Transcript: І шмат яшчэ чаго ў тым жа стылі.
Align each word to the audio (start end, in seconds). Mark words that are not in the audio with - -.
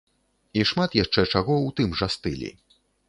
І 0.61 0.61
шмат 0.69 0.95
яшчэ 1.03 1.25
чаго 1.33 1.53
ў 1.59 1.69
тым 1.81 1.93
жа 2.01 2.07
стылі. 2.15 2.51